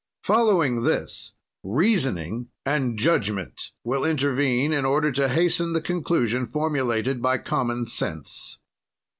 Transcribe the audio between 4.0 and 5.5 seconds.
intervene in order to